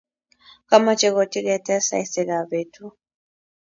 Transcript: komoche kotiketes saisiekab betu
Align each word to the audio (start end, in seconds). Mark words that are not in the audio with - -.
komoche 0.69 1.07
kotiketes 1.15 1.83
saisiekab 1.89 2.45
betu 2.51 2.85